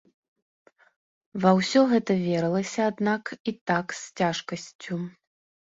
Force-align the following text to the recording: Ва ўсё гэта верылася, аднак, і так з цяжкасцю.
Ва 1.43 1.51
ўсё 1.59 1.81
гэта 1.93 2.17
верылася, 2.27 2.81
аднак, 2.93 3.23
і 3.53 3.55
так 3.75 3.87
з 4.03 4.21
цяжкасцю. 4.23 4.95